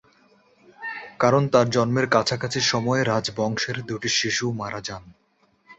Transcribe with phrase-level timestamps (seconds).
[1.19, 5.03] কারণ তার জন্মের কাছাকাছি সময়ে রাজবংশের দুটি শিশু মারা যান।